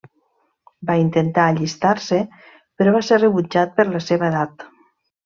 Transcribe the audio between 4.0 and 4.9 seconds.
seva edat.